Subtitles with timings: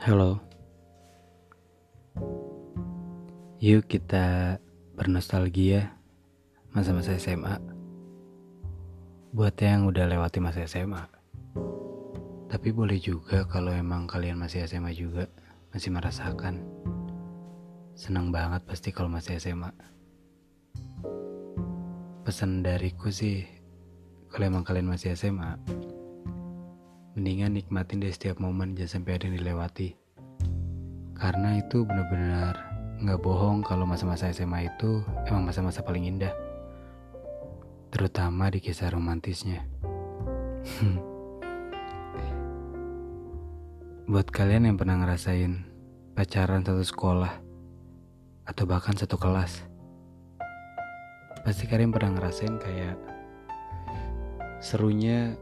[0.00, 0.40] Halo.
[3.60, 4.56] Yuk kita
[4.96, 5.92] bernostalgia
[6.72, 7.60] masa-masa SMA.
[9.36, 11.04] Buat yang udah lewati masa SMA.
[12.48, 15.28] Tapi boleh juga kalau emang kalian masih SMA juga,
[15.68, 16.64] masih merasakan.
[17.92, 19.68] Senang banget pasti kalau masih SMA.
[22.24, 23.44] Pesan dariku sih,
[24.32, 25.60] kalau emang kalian masih SMA,
[27.20, 29.99] mendingan nikmatin deh setiap momen jangan sampai ada yang dilewati
[31.20, 32.56] karena itu benar-benar
[33.04, 36.32] nggak bohong kalau masa-masa SMA itu emang masa-masa paling indah.
[37.92, 39.60] Terutama di kisah romantisnya.
[44.10, 45.60] Buat kalian yang pernah ngerasain
[46.16, 47.32] pacaran satu sekolah
[48.48, 49.68] atau bahkan satu kelas
[51.46, 52.98] pasti kalian pernah ngerasain kayak
[54.60, 55.38] serunya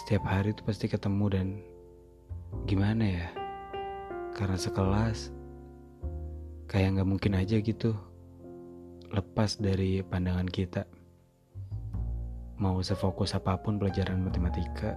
[0.00, 1.60] setiap hari itu pasti ketemu dan
[2.64, 3.28] gimana ya
[4.38, 5.34] karena sekelas
[6.70, 7.90] kayak nggak mungkin aja gitu
[9.10, 10.86] lepas dari pandangan kita.
[12.62, 14.94] Mau sefokus apa pun pelajaran matematika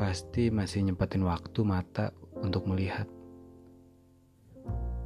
[0.00, 2.08] pasti masih nyempetin waktu mata
[2.40, 3.04] untuk melihat.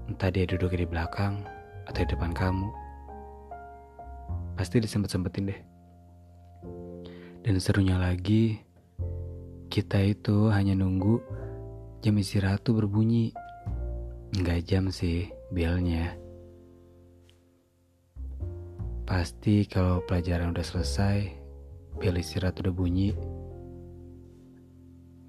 [0.06, 1.42] Entah dia duduk di belakang
[1.90, 2.70] atau di depan kamu
[4.54, 5.60] pasti disempet-sempetin deh.
[7.42, 8.62] Dan serunya lagi,
[9.66, 11.41] kita itu hanya nunggu
[12.02, 13.30] jam istirahat tuh berbunyi.
[14.34, 16.18] Enggak jam sih, belnya.
[19.06, 21.30] Pasti kalau pelajaran udah selesai,
[22.02, 23.14] bel istirahat udah bunyi,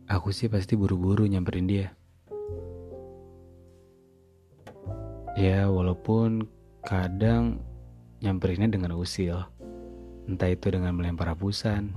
[0.10, 1.94] aku sih pasti buru-buru nyamperin dia.
[5.38, 6.50] Ya, walaupun
[6.82, 7.62] kadang
[8.26, 9.46] nyamperinnya dengan usil.
[10.26, 11.94] Entah itu dengan melempar hapusan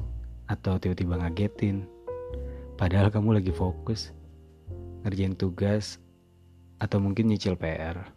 [0.50, 1.88] atau tiba-tiba ngagetin.
[2.76, 4.12] Padahal kamu lagi fokus
[5.06, 6.02] ngerjain tugas
[6.82, 8.10] atau mungkin nyicil PR.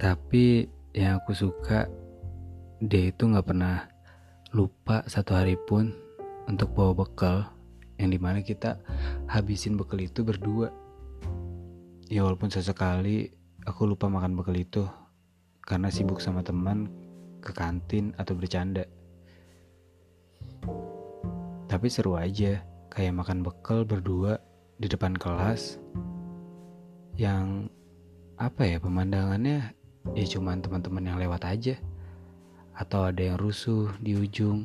[0.00, 0.64] Tapi
[0.96, 1.84] yang aku suka
[2.80, 3.84] dia itu nggak pernah
[4.56, 5.92] lupa satu hari pun
[6.48, 7.52] untuk bawa bekal
[8.00, 8.80] yang di mana kita
[9.28, 10.72] habisin bekal itu berdua.
[12.08, 13.28] Ya walaupun sesekali
[13.68, 14.88] aku lupa makan bekal itu
[15.68, 16.88] karena sibuk sama teman
[17.44, 18.88] ke kantin atau bercanda.
[21.70, 24.42] Tapi seru aja, kayak makan bekal berdua
[24.82, 25.78] di depan kelas
[27.14, 27.70] yang
[28.40, 29.72] apa ya pemandangannya
[30.16, 31.76] ya cuman teman-teman yang lewat aja
[32.80, 34.64] atau ada yang rusuh di ujung.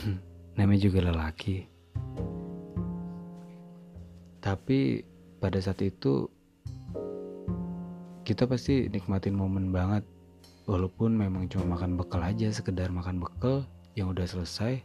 [0.00, 0.16] Hmm,
[0.56, 1.68] namanya juga lelaki.
[4.40, 5.04] Tapi
[5.38, 6.24] pada saat itu
[8.24, 10.02] kita pasti nikmatin momen banget
[10.64, 14.80] walaupun memang cuma makan bekal aja sekedar makan bekal yang udah selesai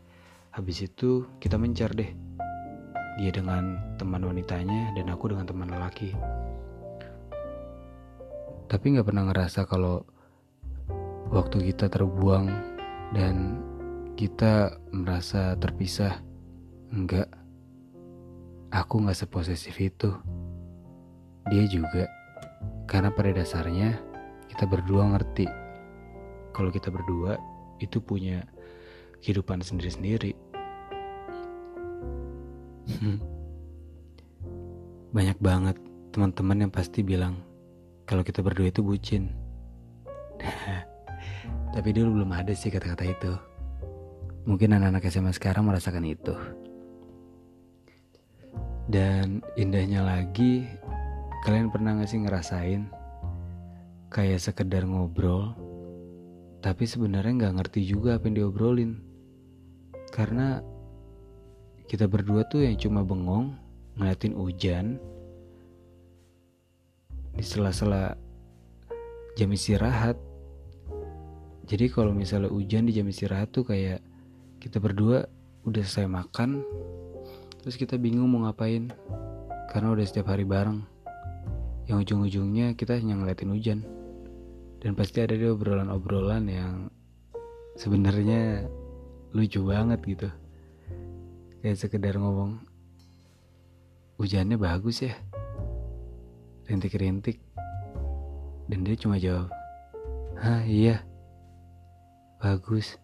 [0.58, 2.10] habis itu kita mencar deh.
[3.22, 6.18] Dia dengan teman wanitanya dan aku dengan teman lelaki.
[8.66, 10.02] Tapi nggak pernah ngerasa kalau
[11.30, 12.50] waktu kita terbuang
[13.14, 13.62] dan
[14.18, 16.26] kita merasa terpisah.
[16.90, 17.30] Enggak
[18.74, 20.10] aku nggak seposesif itu.
[21.54, 22.10] Dia juga.
[22.90, 23.94] Karena pada dasarnya
[24.50, 25.46] kita berdua ngerti.
[26.50, 27.38] Kalau kita berdua
[27.78, 28.42] itu punya
[29.22, 30.47] kehidupan sendiri-sendiri.
[33.00, 33.20] Hmm.
[35.14, 35.78] Banyak banget
[36.12, 37.42] teman-teman yang pasti bilang
[38.10, 39.34] kalau kita berdua itu bucin.
[41.76, 43.34] Tapi dulu belum ada sih kata-kata itu.
[44.48, 46.36] Mungkin anak-anak SMA sekarang merasakan itu.
[48.88, 50.64] Dan indahnya lagi
[51.48, 52.92] Kalian pernah gak sih ngerasain
[54.12, 55.56] kayak sekedar ngobrol,
[56.60, 59.00] tapi sebenarnya nggak ngerti juga apa yang diobrolin,
[60.16, 60.64] karena
[61.88, 63.56] kita berdua tuh yang cuma bengong
[63.96, 65.00] ngeliatin hujan.
[67.32, 68.20] Di sela-sela
[69.40, 70.20] jam istirahat.
[71.68, 74.04] Jadi kalau misalnya hujan di jam istirahat tuh kayak
[74.60, 75.32] kita berdua
[75.64, 76.64] udah selesai makan,
[77.64, 78.92] terus kita bingung mau ngapain
[79.72, 80.84] karena udah setiap hari bareng.
[81.88, 83.80] Yang ujung-ujungnya kita hanya ngeliatin hujan.
[84.84, 86.92] Dan pasti ada di obrolan-obrolan yang
[87.80, 88.68] sebenarnya
[89.32, 90.30] lucu banget gitu
[91.64, 92.62] kayak sekedar ngomong
[94.18, 95.14] hujannya bagus ya.
[96.68, 97.40] Rintik-rintik.
[98.68, 99.48] Dan dia cuma jawab
[100.38, 101.02] hah iya.
[102.38, 103.02] Bagus.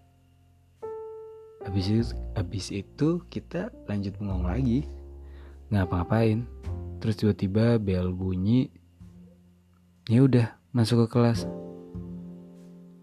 [1.65, 2.03] Habis itu
[2.37, 4.85] habis itu kita lanjut bengong lagi.
[5.73, 6.45] Ngapa-ngapain?
[7.01, 8.69] Terus tiba-tiba bel bunyi
[10.05, 11.49] ya udah masuk ke kelas.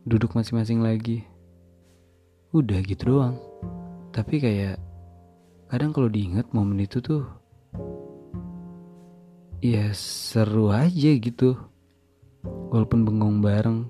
[0.07, 1.27] Duduk masing-masing lagi.
[2.55, 3.37] Udah gitu doang.
[4.15, 4.79] Tapi kayak
[5.71, 7.23] kadang kalau diingat momen itu tuh
[9.63, 11.55] ya seru aja gitu.
[12.43, 13.87] Walaupun bengong bareng.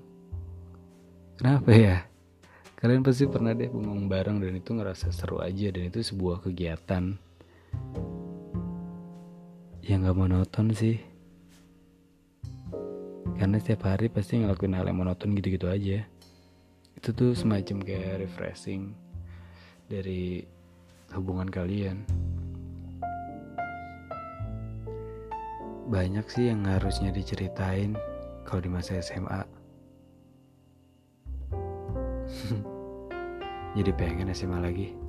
[1.41, 1.97] Kenapa ya?
[2.77, 7.17] Kalian pasti pernah deh bengong bareng dan itu ngerasa seru aja dan itu sebuah kegiatan.
[9.81, 11.01] Yang gak monoton sih.
[13.41, 16.05] Karena setiap hari pasti ngelakuin hal yang monoton gitu-gitu aja.
[16.93, 18.93] Itu tuh semacam kayak refreshing
[19.89, 20.45] dari
[21.15, 22.03] hubungan kalian
[25.91, 27.99] banyak sih yang harusnya diceritain
[28.47, 29.43] kalau di masa SMA.
[33.75, 35.00] Jadi pengen SMA lagi.